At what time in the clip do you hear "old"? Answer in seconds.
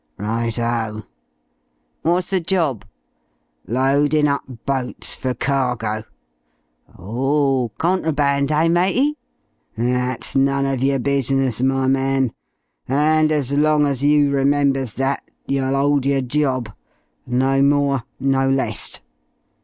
15.75-16.07